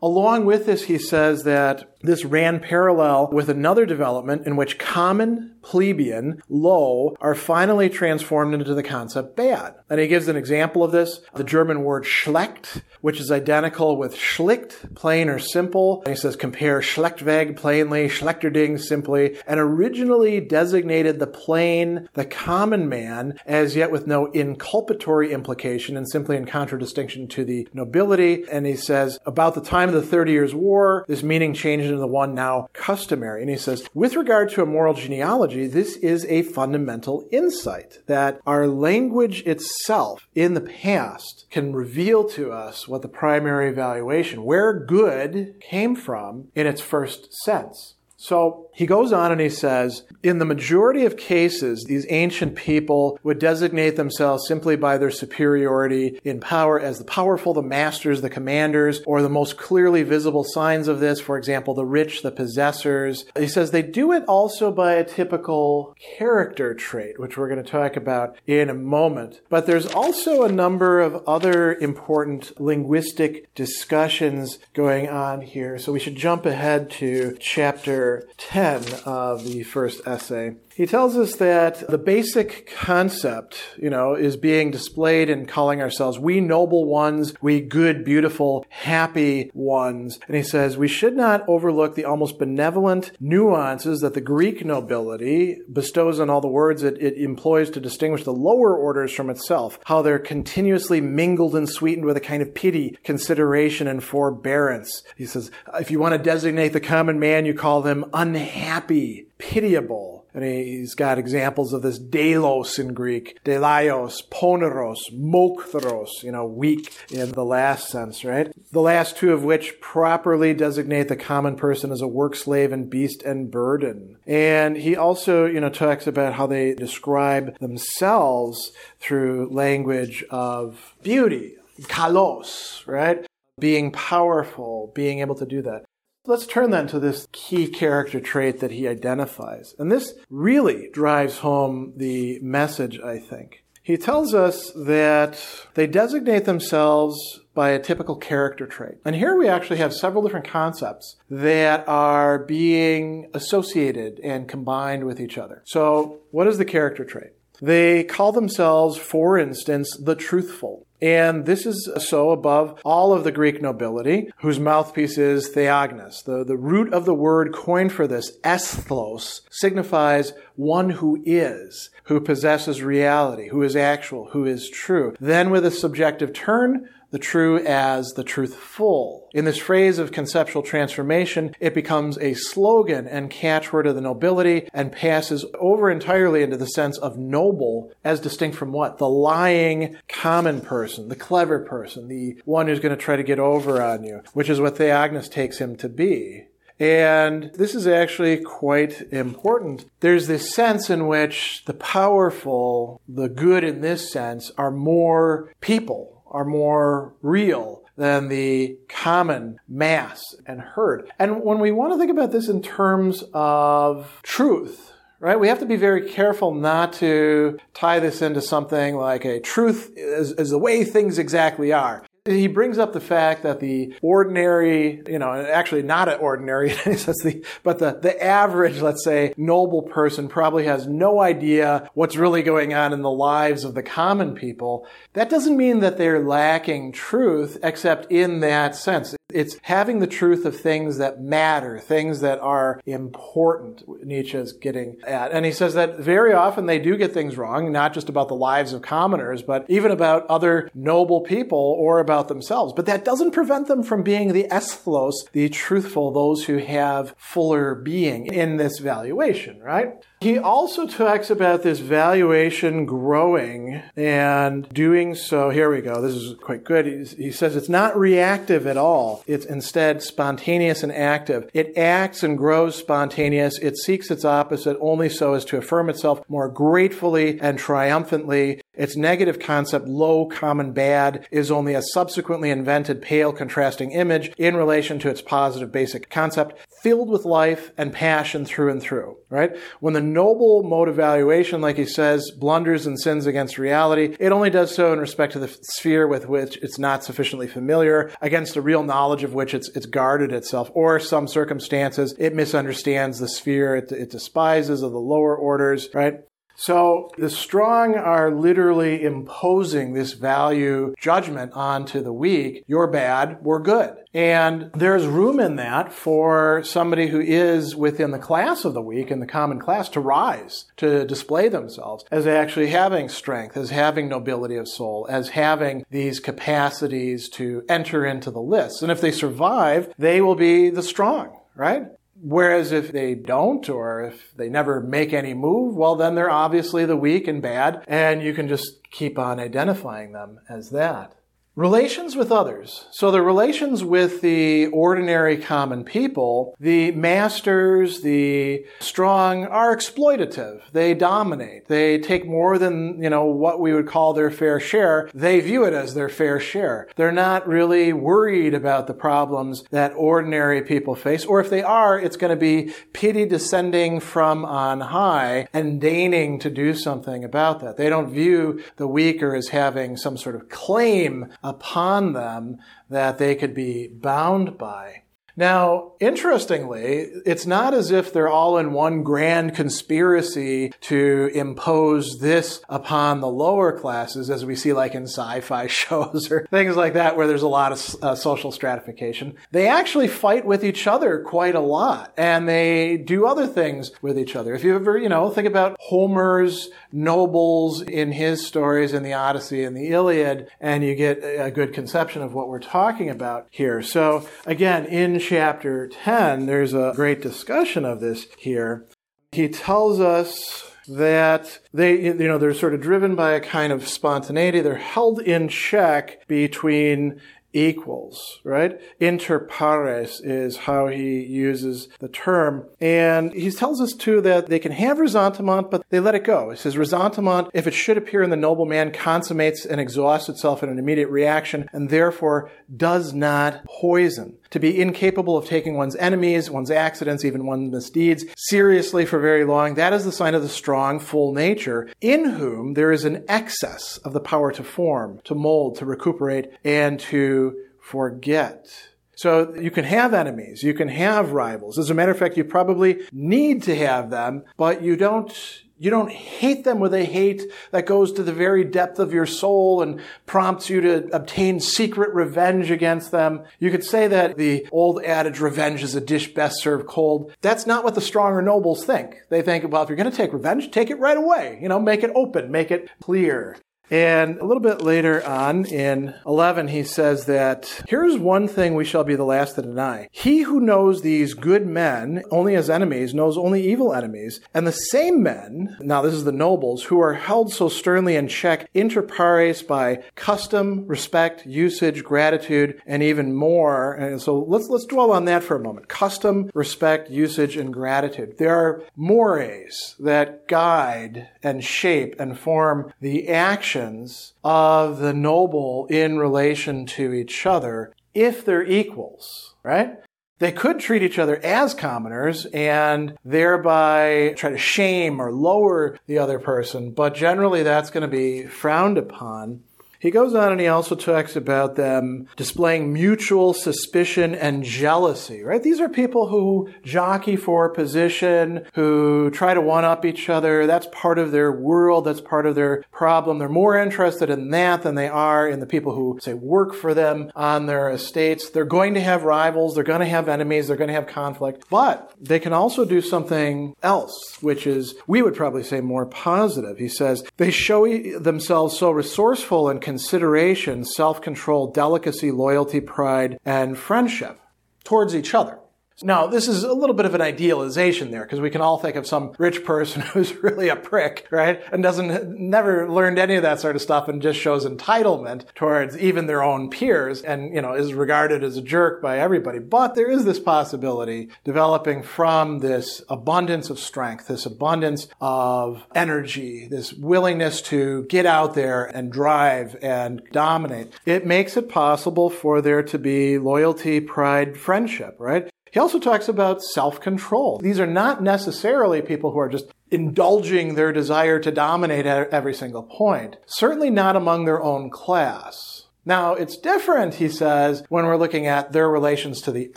Along 0.00 0.44
with 0.44 0.66
this, 0.66 0.84
he 0.84 0.98
says 0.98 1.44
that 1.44 1.91
this 2.02 2.24
ran 2.24 2.60
parallel 2.60 3.30
with 3.32 3.48
another 3.48 3.86
development 3.86 4.46
in 4.46 4.56
which 4.56 4.78
common, 4.78 5.54
plebeian, 5.62 6.42
low 6.48 7.16
are 7.20 7.34
finally 7.34 7.88
transformed 7.88 8.54
into 8.54 8.74
the 8.74 8.82
concept 8.82 9.36
bad. 9.36 9.74
And 9.88 10.00
he 10.00 10.08
gives 10.08 10.28
an 10.28 10.36
example 10.36 10.82
of 10.82 10.92
this, 10.92 11.20
the 11.34 11.44
German 11.44 11.84
word 11.84 12.04
schlecht, 12.04 12.82
which 13.00 13.20
is 13.20 13.30
identical 13.30 13.96
with 13.96 14.16
schlicht, 14.16 14.94
plain 14.94 15.28
or 15.28 15.38
simple. 15.38 16.02
And 16.04 16.14
he 16.14 16.20
says 16.20 16.36
compare 16.36 16.80
schlechtweg 16.80 17.56
plainly, 17.56 18.08
schlechterding 18.08 18.80
simply, 18.80 19.38
and 19.46 19.60
originally 19.60 20.40
designated 20.40 21.18
the 21.18 21.26
plain, 21.26 22.08
the 22.14 22.24
common 22.24 22.88
man, 22.88 23.38
as 23.46 23.76
yet 23.76 23.90
with 23.90 24.06
no 24.06 24.26
inculpatory 24.28 25.30
implication 25.30 25.96
and 25.96 26.08
simply 26.08 26.36
in 26.36 26.46
contradistinction 26.46 27.28
to 27.28 27.44
the 27.44 27.68
nobility. 27.72 28.44
And 28.50 28.66
he 28.66 28.76
says, 28.76 29.18
about 29.24 29.54
the 29.54 29.60
time 29.60 29.88
of 29.88 29.94
the 29.94 30.02
Thirty 30.02 30.32
Years' 30.32 30.54
War, 30.54 31.04
this 31.08 31.22
meaning 31.22 31.54
changed 31.54 31.91
into 31.92 32.00
the 32.00 32.06
one 32.06 32.34
now 32.34 32.68
customary. 32.72 33.42
And 33.42 33.50
he 33.50 33.56
says, 33.56 33.88
with 33.94 34.16
regard 34.16 34.50
to 34.50 34.62
a 34.62 34.66
moral 34.66 34.94
genealogy, 34.94 35.66
this 35.66 35.96
is 35.96 36.24
a 36.26 36.42
fundamental 36.42 37.28
insight 37.30 37.98
that 38.06 38.40
our 38.46 38.66
language 38.66 39.42
itself 39.42 40.26
in 40.34 40.54
the 40.54 40.60
past 40.60 41.46
can 41.50 41.72
reveal 41.72 42.28
to 42.30 42.50
us 42.50 42.88
what 42.88 43.02
the 43.02 43.08
primary 43.08 43.68
evaluation, 43.68 44.44
where 44.44 44.84
good 44.84 45.54
came 45.60 45.94
from 45.94 46.48
in 46.54 46.66
its 46.66 46.80
first 46.80 47.32
sense. 47.44 47.94
So 48.22 48.68
he 48.72 48.86
goes 48.86 49.12
on 49.12 49.32
and 49.32 49.40
he 49.40 49.48
says, 49.48 50.04
in 50.22 50.38
the 50.38 50.44
majority 50.44 51.04
of 51.04 51.16
cases, 51.16 51.84
these 51.88 52.06
ancient 52.08 52.54
people 52.54 53.18
would 53.24 53.40
designate 53.40 53.96
themselves 53.96 54.46
simply 54.46 54.76
by 54.76 54.96
their 54.96 55.10
superiority 55.10 56.20
in 56.22 56.38
power 56.38 56.78
as 56.78 56.98
the 56.98 57.04
powerful, 57.04 57.52
the 57.52 57.62
masters, 57.62 58.20
the 58.20 58.30
commanders, 58.30 59.00
or 59.06 59.22
the 59.22 59.28
most 59.28 59.56
clearly 59.56 60.04
visible 60.04 60.44
signs 60.44 60.86
of 60.86 61.00
this, 61.00 61.20
for 61.20 61.36
example, 61.36 61.74
the 61.74 61.84
rich, 61.84 62.22
the 62.22 62.30
possessors. 62.30 63.24
He 63.36 63.48
says 63.48 63.72
they 63.72 63.82
do 63.82 64.12
it 64.12 64.24
also 64.28 64.70
by 64.70 64.92
a 64.92 65.04
typical 65.04 65.96
character 66.16 66.74
trait, 66.74 67.18
which 67.18 67.36
we're 67.36 67.48
going 67.48 67.62
to 67.62 67.68
talk 67.68 67.96
about 67.96 68.36
in 68.46 68.70
a 68.70 68.74
moment. 68.74 69.40
But 69.48 69.66
there's 69.66 69.86
also 69.86 70.44
a 70.44 70.52
number 70.52 71.00
of 71.00 71.24
other 71.26 71.74
important 71.74 72.60
linguistic 72.60 73.52
discussions 73.56 74.60
going 74.74 75.08
on 75.08 75.40
here. 75.40 75.76
So 75.76 75.90
we 75.90 75.98
should 75.98 76.14
jump 76.14 76.46
ahead 76.46 76.88
to 76.92 77.36
chapter 77.40 78.11
10 78.36 78.84
of 79.04 79.44
the 79.44 79.62
first 79.62 80.06
essay. 80.06 80.56
He 80.74 80.86
tells 80.86 81.16
us 81.16 81.36
that 81.36 81.86
the 81.88 81.98
basic 81.98 82.70
concept, 82.74 83.58
you 83.78 83.90
know, 83.90 84.14
is 84.14 84.36
being 84.36 84.70
displayed 84.70 85.28
in 85.28 85.46
calling 85.46 85.80
ourselves 85.80 86.18
we 86.18 86.40
noble 86.40 86.86
ones, 86.86 87.34
we 87.42 87.60
good, 87.60 88.04
beautiful, 88.04 88.64
happy 88.68 89.50
ones. 89.54 90.18
And 90.26 90.36
he 90.36 90.42
says 90.42 90.76
we 90.76 90.88
should 90.88 91.16
not 91.16 91.46
overlook 91.48 91.94
the 91.94 92.04
almost 92.04 92.38
benevolent 92.38 93.12
nuances 93.20 94.00
that 94.00 94.14
the 94.14 94.20
Greek 94.20 94.64
nobility 94.64 95.58
bestows 95.70 96.20
on 96.20 96.30
all 96.30 96.40
the 96.40 96.48
words 96.48 96.82
it, 96.82 97.00
it 97.00 97.16
employs 97.16 97.70
to 97.70 97.80
distinguish 97.80 98.24
the 98.24 98.32
lower 98.32 98.76
orders 98.76 99.12
from 99.12 99.30
itself, 99.30 99.78
how 99.84 100.02
they're 100.02 100.18
continuously 100.18 101.00
mingled 101.00 101.54
and 101.54 101.68
sweetened 101.68 102.06
with 102.06 102.16
a 102.16 102.20
kind 102.20 102.42
of 102.42 102.54
pity, 102.54 102.96
consideration, 103.04 103.86
and 103.86 104.02
forbearance. 104.02 105.02
He 105.16 105.26
says, 105.26 105.50
if 105.74 105.90
you 105.90 105.98
want 105.98 106.12
to 106.12 106.18
designate 106.18 106.72
the 106.72 106.80
common 106.80 107.18
man, 107.18 107.44
you 107.44 107.54
call 107.54 107.82
them 107.82 108.06
unhappy 108.12 109.26
pitiable. 109.42 110.24
And 110.34 110.44
he's 110.44 110.94
got 110.94 111.18
examples 111.18 111.74
of 111.74 111.82
this 111.82 111.98
deilos 111.98 112.78
in 112.78 112.94
Greek, 112.94 113.38
deilaios, 113.44 114.14
poneros, 114.30 114.96
mochtheros, 115.12 116.22
you 116.22 116.32
know, 116.32 116.46
weak 116.46 116.90
in 117.10 117.32
the 117.32 117.44
last 117.44 117.88
sense, 117.88 118.24
right? 118.24 118.50
The 118.70 118.80
last 118.80 119.18
two 119.18 119.34
of 119.34 119.44
which 119.44 119.78
properly 119.80 120.54
designate 120.54 121.08
the 121.08 121.16
common 121.16 121.56
person 121.56 121.92
as 121.92 122.00
a 122.00 122.06
work 122.06 122.34
slave 122.34 122.72
and 122.72 122.88
beast 122.88 123.22
and 123.22 123.50
burden. 123.50 124.16
And 124.26 124.78
he 124.78 124.96
also, 124.96 125.44
you 125.44 125.60
know, 125.60 125.68
talks 125.68 126.06
about 126.06 126.34
how 126.34 126.46
they 126.46 126.72
describe 126.72 127.58
themselves 127.58 128.72
through 129.00 129.50
language 129.50 130.24
of 130.30 130.94
beauty, 131.02 131.56
kalos, 131.82 132.86
right? 132.86 133.26
Being 133.60 133.90
powerful, 133.90 134.92
being 134.94 135.18
able 135.18 135.34
to 135.34 135.44
do 135.44 135.60
that. 135.62 135.84
Let's 136.24 136.46
turn 136.46 136.70
then 136.70 136.86
to 136.86 137.00
this 137.00 137.26
key 137.32 137.66
character 137.66 138.20
trait 138.20 138.60
that 138.60 138.70
he 138.70 138.86
identifies. 138.86 139.74
And 139.76 139.90
this 139.90 140.14
really 140.30 140.88
drives 140.92 141.38
home 141.38 141.94
the 141.96 142.38
message, 142.40 143.00
I 143.00 143.18
think. 143.18 143.64
He 143.82 143.96
tells 143.96 144.32
us 144.32 144.70
that 144.76 145.44
they 145.74 145.88
designate 145.88 146.44
themselves 146.44 147.40
by 147.54 147.70
a 147.70 147.80
typical 147.80 148.14
character 148.14 148.68
trait. 148.68 148.98
And 149.04 149.16
here 149.16 149.36
we 149.36 149.48
actually 149.48 149.78
have 149.78 149.92
several 149.92 150.22
different 150.22 150.46
concepts 150.46 151.16
that 151.28 151.88
are 151.88 152.38
being 152.38 153.28
associated 153.34 154.20
and 154.20 154.48
combined 154.48 155.02
with 155.02 155.18
each 155.18 155.36
other. 155.36 155.62
So, 155.64 156.20
what 156.30 156.46
is 156.46 156.56
the 156.56 156.64
character 156.64 157.04
trait? 157.04 157.32
They 157.60 158.04
call 158.04 158.30
themselves, 158.30 158.96
for 158.96 159.38
instance, 159.38 159.96
the 159.96 160.14
truthful. 160.14 160.86
And 161.02 161.46
this 161.46 161.66
is 161.66 161.90
so 161.98 162.30
above 162.30 162.80
all 162.84 163.12
of 163.12 163.24
the 163.24 163.32
Greek 163.32 163.60
nobility, 163.60 164.30
whose 164.38 164.60
mouthpiece 164.60 165.18
is 165.18 165.50
Theognis. 165.50 166.22
The, 166.24 166.44
the 166.44 166.56
root 166.56 166.94
of 166.94 167.06
the 167.06 167.14
word 167.14 167.52
coined 167.52 167.92
for 167.92 168.06
this, 168.06 168.38
esthlos, 168.44 169.40
signifies 169.50 170.32
one 170.54 170.90
who 170.90 171.20
is, 171.26 171.90
who 172.04 172.20
possesses 172.20 172.82
reality, 172.82 173.48
who 173.48 173.64
is 173.64 173.74
actual, 173.74 174.28
who 174.30 174.44
is 174.44 174.70
true. 174.70 175.16
Then 175.18 175.50
with 175.50 175.66
a 175.66 175.72
subjective 175.72 176.32
turn, 176.32 176.88
the 177.12 177.18
true 177.18 177.64
as 177.64 178.14
the 178.14 178.24
truthful. 178.24 179.28
In 179.32 179.44
this 179.44 179.58
phrase 179.58 179.98
of 179.98 180.12
conceptual 180.12 180.62
transformation, 180.62 181.54
it 181.60 181.74
becomes 181.74 182.18
a 182.18 182.34
slogan 182.34 183.06
and 183.06 183.30
catchword 183.30 183.86
of 183.86 183.94
the 183.94 184.00
nobility 184.00 184.68
and 184.72 184.90
passes 184.90 185.44
over 185.60 185.90
entirely 185.90 186.42
into 186.42 186.56
the 186.56 186.66
sense 186.66 186.98
of 186.98 187.18
noble 187.18 187.92
as 188.02 188.18
distinct 188.18 188.56
from 188.56 188.72
what? 188.72 188.98
The 188.98 189.08
lying 189.08 189.96
common 190.08 190.62
person, 190.62 191.08
the 191.08 191.14
clever 191.14 191.60
person, 191.60 192.08
the 192.08 192.40
one 192.44 192.66
who's 192.66 192.80
going 192.80 192.96
to 192.96 193.02
try 193.02 193.16
to 193.16 193.22
get 193.22 193.38
over 193.38 193.80
on 193.80 194.02
you, 194.04 194.22
which 194.32 194.48
is 194.48 194.60
what 194.60 194.76
Theognis 194.76 195.30
takes 195.30 195.58
him 195.58 195.76
to 195.76 195.88
be. 195.88 196.46
And 196.80 197.52
this 197.54 197.74
is 197.74 197.86
actually 197.86 198.38
quite 198.38 199.02
important. 199.12 199.84
There's 200.00 200.26
this 200.26 200.52
sense 200.52 200.90
in 200.90 201.06
which 201.06 201.64
the 201.66 201.74
powerful, 201.74 203.00
the 203.06 203.28
good 203.28 203.62
in 203.62 203.82
this 203.82 204.10
sense, 204.10 204.50
are 204.58 204.72
more 204.72 205.52
people 205.60 206.11
are 206.32 206.44
more 206.44 207.14
real 207.22 207.82
than 207.96 208.28
the 208.28 208.76
common 208.88 209.58
mass 209.68 210.34
and 210.46 210.60
herd. 210.60 211.10
And 211.18 211.42
when 211.42 211.60
we 211.60 211.70
want 211.70 211.92
to 211.92 211.98
think 211.98 212.10
about 212.10 212.32
this 212.32 212.48
in 212.48 212.62
terms 212.62 213.22
of 213.32 214.20
truth, 214.22 214.92
right, 215.20 215.38
we 215.38 215.48
have 215.48 215.60
to 215.60 215.66
be 215.66 215.76
very 215.76 216.08
careful 216.08 216.54
not 216.54 216.94
to 216.94 217.58
tie 217.74 218.00
this 218.00 218.22
into 218.22 218.40
something 218.40 218.96
like 218.96 219.24
a 219.24 219.40
truth 219.40 219.92
is, 219.96 220.32
is 220.32 220.50
the 220.50 220.58
way 220.58 220.84
things 220.84 221.18
exactly 221.18 221.72
are. 221.72 222.04
He 222.24 222.46
brings 222.46 222.78
up 222.78 222.92
the 222.92 223.00
fact 223.00 223.42
that 223.42 223.58
the 223.58 223.96
ordinary, 224.00 225.02
you 225.08 225.18
know, 225.18 225.32
actually 225.32 225.82
not 225.82 226.08
an 226.08 226.20
ordinary, 226.20 226.68
but 227.64 227.80
the, 227.80 227.98
the 228.00 228.22
average, 228.22 228.80
let's 228.80 229.02
say, 229.02 229.34
noble 229.36 229.82
person 229.82 230.28
probably 230.28 230.66
has 230.66 230.86
no 230.86 231.20
idea 231.20 231.90
what's 231.94 232.14
really 232.14 232.44
going 232.44 232.74
on 232.74 232.92
in 232.92 233.02
the 233.02 233.10
lives 233.10 233.64
of 233.64 233.74
the 233.74 233.82
common 233.82 234.36
people. 234.36 234.86
That 235.14 235.30
doesn't 235.30 235.56
mean 235.56 235.80
that 235.80 235.98
they're 235.98 236.24
lacking 236.24 236.92
truth, 236.92 237.58
except 237.60 238.12
in 238.12 238.38
that 238.38 238.76
sense. 238.76 239.16
It's 239.34 239.56
having 239.62 240.00
the 240.00 240.06
truth 240.06 240.44
of 240.44 240.58
things 240.58 240.98
that 240.98 241.20
matter, 241.20 241.78
things 241.78 242.20
that 242.20 242.40
are 242.40 242.80
important, 242.86 243.82
Nietzsche 244.04 244.38
is 244.38 244.52
getting 244.52 244.96
at. 245.06 245.32
And 245.32 245.44
he 245.44 245.52
says 245.52 245.74
that 245.74 245.98
very 245.98 246.32
often 246.32 246.66
they 246.66 246.78
do 246.78 246.96
get 246.96 247.12
things 247.12 247.36
wrong, 247.36 247.72
not 247.72 247.94
just 247.94 248.08
about 248.08 248.28
the 248.28 248.34
lives 248.34 248.72
of 248.72 248.82
commoners, 248.82 249.42
but 249.42 249.64
even 249.68 249.90
about 249.90 250.26
other 250.26 250.70
noble 250.74 251.20
people 251.20 251.58
or 251.58 252.00
about 252.00 252.28
themselves. 252.28 252.72
But 252.72 252.86
that 252.86 253.04
doesn't 253.04 253.32
prevent 253.32 253.68
them 253.68 253.82
from 253.82 254.02
being 254.02 254.32
the 254.32 254.46
esthlos, 254.50 255.14
the 255.32 255.48
truthful, 255.48 256.10
those 256.10 256.44
who 256.44 256.58
have 256.58 257.14
fuller 257.16 257.74
being 257.74 258.26
in 258.26 258.56
this 258.56 258.78
valuation, 258.78 259.60
right? 259.60 259.94
He 260.22 260.38
also 260.38 260.86
talks 260.86 261.30
about 261.30 261.64
this 261.64 261.80
valuation 261.80 262.86
growing 262.86 263.82
and 263.96 264.68
doing 264.68 265.16
so. 265.16 265.50
Here 265.50 265.68
we 265.68 265.80
go. 265.80 266.00
This 266.00 266.14
is 266.14 266.36
quite 266.38 266.62
good. 266.62 266.86
He 266.86 267.32
says 267.32 267.56
it's 267.56 267.68
not 267.68 267.98
reactive 267.98 268.68
at 268.68 268.76
all. 268.76 269.24
It's 269.26 269.44
instead 269.44 270.00
spontaneous 270.00 270.84
and 270.84 270.92
active. 270.92 271.50
It 271.52 271.76
acts 271.76 272.22
and 272.22 272.38
grows 272.38 272.76
spontaneous. 272.76 273.58
It 273.58 273.76
seeks 273.76 274.12
its 274.12 274.24
opposite 274.24 274.78
only 274.80 275.08
so 275.08 275.34
as 275.34 275.44
to 275.46 275.56
affirm 275.56 275.90
itself 275.90 276.22
more 276.28 276.48
gratefully 276.48 277.40
and 277.40 277.58
triumphantly. 277.58 278.62
Its 278.74 278.96
negative 278.96 279.38
concept, 279.38 279.86
low, 279.86 280.24
common, 280.24 280.72
bad, 280.72 281.26
is 281.30 281.50
only 281.50 281.74
a 281.74 281.82
subsequently 281.82 282.48
invented 282.48 283.02
pale 283.02 283.30
contrasting 283.30 283.92
image 283.92 284.32
in 284.38 284.56
relation 284.56 284.98
to 284.98 285.10
its 285.10 285.20
positive 285.20 285.70
basic 285.70 286.08
concept, 286.08 286.54
filled 286.82 287.10
with 287.10 287.26
life 287.26 287.70
and 287.76 287.92
passion 287.92 288.46
through 288.46 288.70
and 288.70 288.82
through, 288.82 289.16
right? 289.28 289.54
When 289.80 289.92
the 289.92 290.00
noble 290.00 290.62
mode 290.62 290.88
of 290.88 290.96
valuation, 290.96 291.60
like 291.60 291.76
he 291.76 291.84
says, 291.84 292.30
blunders 292.30 292.86
and 292.86 292.98
sins 292.98 293.26
against 293.26 293.58
reality, 293.58 294.16
it 294.18 294.32
only 294.32 294.48
does 294.48 294.74
so 294.74 294.90
in 294.92 294.98
respect 294.98 295.34
to 295.34 295.38
the 295.38 295.54
sphere 295.62 296.08
with 296.08 296.26
which 296.26 296.56
it's 296.58 296.78
not 296.78 297.04
sufficiently 297.04 297.48
familiar, 297.48 298.10
against 298.22 298.56
a 298.56 298.62
real 298.62 298.82
knowledge 298.82 299.22
of 299.22 299.34
which 299.34 299.52
it's, 299.52 299.68
it's 299.76 299.84
guarded 299.84 300.32
itself, 300.32 300.70
or 300.72 300.98
some 300.98 301.28
circumstances 301.28 302.14
it 302.18 302.34
misunderstands 302.34 303.18
the 303.18 303.28
sphere 303.28 303.76
it, 303.76 303.92
it 303.92 304.10
despises 304.10 304.82
of 304.82 304.92
the 304.92 304.98
lower 304.98 305.36
orders, 305.36 305.90
right? 305.92 306.20
So 306.54 307.10
the 307.18 307.30
strong 307.30 307.94
are 307.94 308.30
literally 308.30 309.02
imposing 309.02 309.92
this 309.92 310.12
value 310.12 310.94
judgment 311.00 311.52
onto 311.54 312.02
the 312.02 312.12
weak. 312.12 312.64
You're 312.66 312.86
bad, 312.86 313.38
we're 313.42 313.60
good. 313.60 313.96
And 314.14 314.70
there's 314.74 315.06
room 315.06 315.40
in 315.40 315.56
that 315.56 315.92
for 315.92 316.62
somebody 316.64 317.08
who 317.08 317.20
is 317.20 317.74
within 317.74 318.10
the 318.10 318.18
class 318.18 318.64
of 318.64 318.74
the 318.74 318.82
weak, 318.82 319.10
in 319.10 319.20
the 319.20 319.26
common 319.26 319.58
class, 319.58 319.88
to 319.90 320.00
rise, 320.00 320.66
to 320.76 321.06
display 321.06 321.48
themselves 321.48 322.04
as 322.10 322.26
actually 322.26 322.68
having 322.68 323.08
strength, 323.08 323.56
as 323.56 323.70
having 323.70 324.08
nobility 324.08 324.56
of 324.56 324.68
soul, 324.68 325.06
as 325.08 325.30
having 325.30 325.86
these 325.90 326.20
capacities 326.20 327.28
to 327.30 327.64
enter 327.68 328.04
into 328.04 328.30
the 328.30 328.42
lists. 328.42 328.82
And 328.82 328.92
if 328.92 329.00
they 329.00 329.12
survive, 329.12 329.92
they 329.98 330.20
will 330.20 330.34
be 330.34 330.68
the 330.68 330.82
strong, 330.82 331.38
right? 331.54 331.86
Whereas 332.24 332.70
if 332.70 332.92
they 332.92 333.16
don't, 333.16 333.68
or 333.68 334.04
if 334.04 334.32
they 334.36 334.48
never 334.48 334.80
make 334.80 335.12
any 335.12 335.34
move, 335.34 335.74
well, 335.74 335.96
then 335.96 336.14
they're 336.14 336.30
obviously 336.30 336.84
the 336.84 336.96
weak 336.96 337.26
and 337.26 337.42
bad, 337.42 337.84
and 337.88 338.22
you 338.22 338.32
can 338.32 338.46
just 338.46 338.88
keep 338.92 339.18
on 339.18 339.40
identifying 339.40 340.12
them 340.12 340.38
as 340.48 340.70
that. 340.70 341.16
Relations 341.54 342.16
with 342.16 342.32
others. 342.32 342.86
So 342.92 343.10
the 343.10 343.20
relations 343.20 343.84
with 343.84 344.22
the 344.22 344.68
ordinary 344.68 345.36
common 345.36 345.84
people, 345.84 346.56
the 346.58 346.92
masters, 346.92 348.00
the 348.00 348.64
strong 348.80 349.44
are 349.44 349.76
exploitative. 349.76 350.62
They 350.72 350.94
dominate. 350.94 351.68
They 351.68 351.98
take 351.98 352.26
more 352.26 352.56
than, 352.56 353.02
you 353.02 353.10
know, 353.10 353.26
what 353.26 353.60
we 353.60 353.74
would 353.74 353.86
call 353.86 354.14
their 354.14 354.30
fair 354.30 354.60
share. 354.60 355.10
They 355.12 355.40
view 355.40 355.64
it 355.64 355.74
as 355.74 355.92
their 355.92 356.08
fair 356.08 356.40
share. 356.40 356.88
They're 356.96 357.12
not 357.12 357.46
really 357.46 357.92
worried 357.92 358.54
about 358.54 358.86
the 358.86 358.94
problems 358.94 359.62
that 359.70 359.92
ordinary 359.94 360.62
people 360.62 360.94
face, 360.94 361.26
or 361.26 361.38
if 361.38 361.50
they 361.50 361.62
are, 361.62 362.00
it's 362.00 362.16
going 362.16 362.30
to 362.30 362.40
be 362.40 362.72
pity 362.94 363.26
descending 363.26 364.00
from 364.00 364.46
on 364.46 364.80
high 364.80 365.48
and 365.52 365.82
deigning 365.82 366.38
to 366.38 366.48
do 366.48 366.72
something 366.72 367.24
about 367.24 367.60
that. 367.60 367.76
They 367.76 367.90
don't 367.90 368.10
view 368.10 368.62
the 368.76 368.88
weaker 368.88 369.34
as 369.34 369.48
having 369.48 369.98
some 369.98 370.16
sort 370.16 370.34
of 370.34 370.48
claim 370.48 371.26
upon 371.42 372.12
them 372.12 372.58
that 372.88 373.18
they 373.18 373.34
could 373.34 373.54
be 373.54 373.88
bound 373.88 374.56
by. 374.58 375.01
Now, 375.36 375.92
interestingly, 376.00 377.10
it's 377.24 377.46
not 377.46 377.74
as 377.74 377.90
if 377.90 378.12
they're 378.12 378.28
all 378.28 378.58
in 378.58 378.72
one 378.72 379.02
grand 379.02 379.54
conspiracy 379.54 380.72
to 380.82 381.30
impose 381.34 382.18
this 382.18 382.60
upon 382.68 383.20
the 383.20 383.28
lower 383.28 383.78
classes, 383.78 384.28
as 384.28 384.44
we 384.44 384.54
see 384.54 384.72
like 384.72 384.94
in 384.94 385.04
sci-fi 385.04 385.66
shows 385.68 386.30
or 386.30 386.46
things 386.50 386.76
like 386.76 386.94
that, 386.94 387.16
where 387.16 387.26
there's 387.26 387.42
a 387.42 387.48
lot 387.48 387.72
of 387.72 387.96
uh, 388.02 388.14
social 388.14 388.52
stratification. 388.52 389.34
They 389.50 389.68
actually 389.68 390.08
fight 390.08 390.44
with 390.44 390.64
each 390.64 390.86
other 390.86 391.20
quite 391.20 391.54
a 391.54 391.60
lot, 391.60 392.12
and 392.16 392.48
they 392.48 392.98
do 392.98 393.26
other 393.26 393.46
things 393.46 393.90
with 394.02 394.18
each 394.18 394.36
other. 394.36 394.54
If 394.54 394.64
you 394.64 394.74
ever, 394.74 394.98
you 394.98 395.08
know, 395.08 395.30
think 395.30 395.48
about 395.48 395.76
Homer's 395.80 396.68
nobles 396.92 397.80
in 397.80 398.12
his 398.12 398.46
stories 398.46 398.92
in 398.92 399.02
the 399.02 399.14
Odyssey 399.14 399.64
and 399.64 399.76
the 399.76 399.88
Iliad, 399.88 400.48
and 400.60 400.84
you 400.84 400.94
get 400.94 401.18
a 401.22 401.50
good 401.50 401.72
conception 401.72 402.22
of 402.22 402.34
what 402.34 402.48
we're 402.48 402.58
talking 402.58 403.08
about 403.08 403.46
here. 403.50 403.82
So 403.82 404.26
again, 404.46 404.84
in 404.84 405.21
chapter 405.22 405.88
10, 405.88 406.46
there's 406.46 406.74
a 406.74 406.92
great 406.94 407.22
discussion 407.22 407.84
of 407.84 408.00
this 408.00 408.26
here. 408.38 408.86
he 409.32 409.48
tells 409.48 410.00
us 410.00 410.70
that 410.88 411.60
they, 411.72 412.02
you 412.02 412.14
know, 412.14 412.38
they're 412.38 412.52
sort 412.52 412.74
of 412.74 412.80
driven 412.80 413.14
by 413.14 413.32
a 413.32 413.40
kind 413.40 413.72
of 413.72 413.86
spontaneity. 413.86 414.60
They're 414.60 414.76
held 414.76 415.20
in 415.20 415.48
check 415.48 416.26
between 416.26 417.20
equals, 417.52 418.40
right? 418.44 418.80
Inter 418.98 419.38
pares 419.38 420.20
is 420.20 420.56
how 420.58 420.88
he 420.88 421.20
uses 421.20 421.88
the 422.00 422.08
term. 422.08 422.66
And 422.80 423.32
he 423.32 423.50
tells 423.50 423.80
us 423.80 423.92
too 423.92 424.20
that 424.22 424.46
they 424.46 424.58
can 424.58 424.72
have 424.72 424.98
resentment, 424.98 425.70
but 425.70 425.84
they 425.90 426.00
let 426.00 426.14
it 426.14 426.24
go. 426.24 426.50
He 426.50 426.56
says 426.56 426.76
resentment, 426.76 427.48
if 427.52 427.66
it 427.66 427.74
should 427.74 427.98
appear 427.98 428.22
in 428.22 428.30
the 428.30 428.36
noble 428.36 428.66
man, 428.66 428.90
consummates 428.90 429.64
and 429.64 429.80
exhausts 429.80 430.28
itself 430.28 430.62
in 430.62 430.68
an 430.70 430.78
immediate 430.78 431.10
reaction 431.10 431.68
and 431.72 431.90
therefore 431.90 432.50
does 432.74 433.12
not 433.12 433.64
poison. 433.66 434.38
To 434.52 434.60
be 434.60 434.80
incapable 434.80 435.38
of 435.38 435.46
taking 435.46 435.78
one's 435.78 435.96
enemies, 435.96 436.50
one's 436.50 436.70
accidents, 436.70 437.24
even 437.24 437.46
one's 437.46 437.70
misdeeds 437.70 438.26
seriously 438.36 439.06
for 439.06 439.18
very 439.18 439.46
long, 439.46 439.74
that 439.74 439.94
is 439.94 440.04
the 440.04 440.12
sign 440.12 440.34
of 440.34 440.42
the 440.42 440.48
strong, 440.50 441.00
full 441.00 441.32
nature, 441.32 441.88
in 442.02 442.26
whom 442.26 442.74
there 442.74 442.92
is 442.92 443.06
an 443.06 443.24
excess 443.28 443.96
of 444.04 444.12
the 444.12 444.20
power 444.20 444.52
to 444.52 444.62
form, 444.62 445.20
to 445.24 445.34
mold, 445.34 445.78
to 445.78 445.86
recuperate, 445.86 446.50
and 446.62 447.00
to 447.00 447.56
forget. 447.80 448.91
So 449.22 449.54
you 449.54 449.70
can 449.70 449.84
have 449.84 450.14
enemies, 450.14 450.64
you 450.64 450.74
can 450.74 450.88
have 450.88 451.30
rivals. 451.30 451.78
As 451.78 451.90
a 451.90 451.94
matter 451.94 452.10
of 452.10 452.18
fact, 452.18 452.36
you 452.36 452.42
probably 452.42 453.06
need 453.12 453.62
to 453.62 453.76
have 453.76 454.10
them, 454.10 454.42
but 454.56 454.82
you 454.82 454.96
don't 454.96 455.32
you 455.78 455.90
don't 455.90 456.10
hate 456.10 456.64
them 456.64 456.80
with 456.80 456.92
a 456.92 457.04
hate 457.04 457.44
that 457.70 457.86
goes 457.86 458.10
to 458.14 458.24
the 458.24 458.32
very 458.32 458.64
depth 458.64 458.98
of 458.98 459.12
your 459.12 459.26
soul 459.26 459.80
and 459.80 460.00
prompts 460.26 460.68
you 460.68 460.80
to 460.80 461.08
obtain 461.14 461.60
secret 461.60 462.12
revenge 462.12 462.72
against 462.72 463.12
them. 463.12 463.44
You 463.60 463.70
could 463.70 463.84
say 463.84 464.08
that 464.08 464.36
the 464.36 464.66
old 464.72 465.00
adage, 465.04 465.38
revenge 465.38 465.84
is 465.84 465.94
a 465.94 466.00
dish 466.00 466.34
best 466.34 466.60
served 466.60 466.88
cold. 466.88 467.32
That's 467.42 467.64
not 467.64 467.84
what 467.84 467.94
the 467.94 468.00
stronger 468.00 468.42
nobles 468.42 468.84
think. 468.84 469.18
They 469.28 469.42
think, 469.42 469.70
well, 469.70 469.84
if 469.84 469.88
you're 469.88 469.96
going 469.96 470.10
to 470.10 470.16
take 470.16 470.32
revenge, 470.32 470.72
take 470.72 470.90
it 470.90 470.98
right 470.98 471.16
away. 471.16 471.60
You 471.62 471.68
know, 471.68 471.78
make 471.78 472.02
it 472.02 472.10
open, 472.16 472.50
make 472.50 472.72
it 472.72 472.90
clear. 473.00 473.56
And 473.92 474.38
a 474.38 474.46
little 474.46 474.62
bit 474.62 474.80
later 474.80 475.22
on 475.22 475.66
in 475.66 476.14
11, 476.24 476.68
he 476.68 476.82
says 476.82 477.26
that 477.26 477.82
here's 477.86 478.16
one 478.16 478.48
thing 478.48 478.74
we 478.74 478.86
shall 478.86 479.04
be 479.04 479.16
the 479.16 479.22
last 479.22 479.56
to 479.56 479.62
deny. 479.62 480.08
He 480.10 480.40
who 480.40 480.60
knows 480.60 481.02
these 481.02 481.34
good 481.34 481.66
men 481.66 482.22
only 482.30 482.54
as 482.54 482.70
enemies 482.70 483.12
knows 483.12 483.36
only 483.36 483.68
evil 483.70 483.92
enemies. 483.92 484.40
And 484.54 484.66
the 484.66 484.72
same 484.72 485.22
men, 485.22 485.76
now 485.78 486.00
this 486.00 486.14
is 486.14 486.24
the 486.24 486.32
nobles, 486.32 486.84
who 486.84 487.02
are 487.02 487.12
held 487.12 487.52
so 487.52 487.68
sternly 487.68 488.16
in 488.16 488.28
check 488.28 488.70
inter 488.72 489.02
pares 489.02 489.60
by 489.62 490.02
custom, 490.14 490.86
respect, 490.86 491.44
usage, 491.44 492.02
gratitude, 492.02 492.80
and 492.86 493.02
even 493.02 493.34
more. 493.34 493.92
And 493.92 494.22
so 494.22 494.38
let's, 494.48 494.70
let's 494.70 494.86
dwell 494.86 495.12
on 495.12 495.26
that 495.26 495.44
for 495.44 495.56
a 495.56 495.62
moment. 495.62 495.88
Custom, 495.88 496.50
respect, 496.54 497.10
usage, 497.10 497.58
and 497.58 497.74
gratitude. 497.74 498.38
There 498.38 498.56
are 498.56 498.84
mores 498.96 499.96
that 499.98 500.48
guide 500.48 501.28
and 501.42 501.62
shape 501.62 502.18
and 502.18 502.38
form 502.38 502.90
the 502.98 503.28
action 503.28 503.81
actions 503.82 504.34
of 504.44 504.98
the 504.98 505.12
noble 505.12 505.86
in 505.90 506.18
relation 506.18 506.86
to 506.86 507.12
each 507.12 507.46
other 507.46 507.92
if 508.14 508.44
they're 508.44 508.64
equals, 508.64 509.54
right? 509.62 509.98
They 510.38 510.52
could 510.52 510.80
treat 510.80 511.02
each 511.02 511.18
other 511.18 511.36
as 511.44 511.72
commoners 511.72 512.46
and 512.46 513.16
thereby 513.24 514.34
try 514.36 514.50
to 514.50 514.58
shame 514.58 515.20
or 515.20 515.32
lower 515.32 515.98
the 516.06 516.18
other 516.18 516.40
person, 516.40 516.90
but 516.90 517.14
generally 517.14 517.62
that's 517.62 517.90
going 517.90 518.02
to 518.02 518.08
be 518.08 518.46
frowned 518.46 518.98
upon. 518.98 519.62
He 520.02 520.10
goes 520.10 520.34
on 520.34 520.50
and 520.50 520.60
he 520.60 520.66
also 520.66 520.96
talks 520.96 521.36
about 521.36 521.76
them 521.76 522.26
displaying 522.34 522.92
mutual 522.92 523.54
suspicion 523.54 524.34
and 524.34 524.64
jealousy, 524.64 525.44
right? 525.44 525.62
These 525.62 525.80
are 525.80 525.88
people 525.88 526.26
who 526.26 526.68
jockey 526.82 527.36
for 527.36 527.70
position, 527.70 528.66
who 528.74 529.30
try 529.30 529.54
to 529.54 529.60
one 529.60 529.84
up 529.84 530.04
each 530.04 530.28
other. 530.28 530.66
That's 530.66 530.88
part 530.90 531.20
of 531.20 531.30
their 531.30 531.52
world. 531.52 532.04
That's 532.04 532.20
part 532.20 532.46
of 532.46 532.56
their 532.56 532.82
problem. 532.90 533.38
They're 533.38 533.48
more 533.48 533.78
interested 533.78 534.28
in 534.28 534.50
that 534.50 534.82
than 534.82 534.96
they 534.96 535.06
are 535.06 535.48
in 535.48 535.60
the 535.60 535.66
people 535.66 535.94
who, 535.94 536.18
say, 536.20 536.34
work 536.34 536.74
for 536.74 536.94
them 536.94 537.30
on 537.36 537.66
their 537.66 537.88
estates. 537.88 538.50
They're 538.50 538.64
going 538.64 538.94
to 538.94 539.00
have 539.00 539.22
rivals. 539.22 539.76
They're 539.76 539.84
going 539.84 540.00
to 540.00 540.06
have 540.06 540.28
enemies. 540.28 540.66
They're 540.66 540.76
going 540.76 540.88
to 540.88 540.94
have 540.94 541.06
conflict. 541.06 541.66
But 541.70 542.12
they 542.20 542.40
can 542.40 542.52
also 542.52 542.84
do 542.84 543.00
something 543.00 543.76
else, 543.84 544.38
which 544.40 544.66
is, 544.66 544.96
we 545.06 545.22
would 545.22 545.36
probably 545.36 545.62
say 545.62 545.80
more 545.80 546.06
positive. 546.06 546.78
He 546.78 546.88
says, 546.88 547.22
they 547.36 547.52
show 547.52 547.86
themselves 548.18 548.76
so 548.76 548.90
resourceful 548.90 549.68
and 549.68 549.80
consideration, 549.92 550.86
self 550.86 551.20
control, 551.20 551.70
delicacy, 551.70 552.30
loyalty, 552.30 552.80
pride, 552.80 553.36
and 553.44 553.76
friendship 553.76 554.40
towards 554.84 555.14
each 555.14 555.34
other. 555.34 555.58
Now, 556.02 556.26
this 556.26 556.48
is 556.48 556.64
a 556.64 556.72
little 556.72 556.94
bit 556.94 557.06
of 557.06 557.14
an 557.14 557.20
idealization 557.20 558.10
there 558.10 558.22
because 558.22 558.40
we 558.40 558.50
can 558.50 558.60
all 558.60 558.78
think 558.78 558.96
of 558.96 559.06
some 559.06 559.34
rich 559.38 559.64
person 559.64 560.00
who's 560.12 560.34
really 560.42 560.68
a 560.68 560.76
prick, 560.76 561.26
right? 561.30 561.62
And 561.72 561.82
doesn't, 561.82 562.38
never 562.38 562.88
learned 562.88 563.18
any 563.18 563.36
of 563.36 563.42
that 563.42 563.60
sort 563.60 563.76
of 563.76 563.82
stuff 563.82 564.08
and 564.08 564.22
just 564.22 564.38
shows 564.38 564.64
entitlement 564.64 565.44
towards 565.54 565.96
even 565.98 566.26
their 566.26 566.42
own 566.42 566.70
peers 566.70 567.22
and, 567.22 567.54
you 567.54 567.60
know, 567.60 567.74
is 567.74 567.94
regarded 567.94 568.42
as 568.42 568.56
a 568.56 568.62
jerk 568.62 569.02
by 569.02 569.18
everybody. 569.18 569.58
But 569.58 569.94
there 569.94 570.10
is 570.10 570.24
this 570.24 570.40
possibility 570.40 571.28
developing 571.44 572.02
from 572.02 572.60
this 572.60 573.02
abundance 573.08 573.70
of 573.70 573.78
strength, 573.78 574.28
this 574.28 574.46
abundance 574.46 575.08
of 575.20 575.84
energy, 575.94 576.68
this 576.68 576.92
willingness 576.92 577.60
to 577.62 578.04
get 578.04 578.26
out 578.26 578.54
there 578.54 578.84
and 578.84 579.12
drive 579.12 579.76
and 579.82 580.22
dominate. 580.32 580.92
It 581.04 581.26
makes 581.26 581.56
it 581.56 581.68
possible 581.68 582.30
for 582.30 582.60
there 582.60 582.82
to 582.82 582.98
be 582.98 583.38
loyalty, 583.38 584.00
pride, 584.00 584.56
friendship, 584.56 585.16
right? 585.18 585.50
He 585.72 585.80
also 585.80 585.98
talks 585.98 586.28
about 586.28 586.62
self 586.62 587.00
control. 587.00 587.58
These 587.58 587.80
are 587.80 587.86
not 587.86 588.22
necessarily 588.22 589.00
people 589.00 589.32
who 589.32 589.38
are 589.38 589.48
just 589.48 589.72
indulging 589.90 590.74
their 590.74 590.92
desire 590.92 591.38
to 591.40 591.50
dominate 591.50 592.04
at 592.04 592.28
every 592.28 592.52
single 592.52 592.82
point. 592.82 593.38
Certainly 593.46 593.88
not 593.90 594.14
among 594.14 594.44
their 594.44 594.62
own 594.62 594.90
class. 594.90 595.86
Now, 596.04 596.34
it's 596.34 596.58
different, 596.58 597.14
he 597.14 597.28
says, 597.28 597.84
when 597.88 598.04
we're 598.04 598.18
looking 598.18 598.46
at 598.46 598.72
their 598.72 598.90
relations 598.90 599.40
to 599.42 599.52
the 599.52 599.72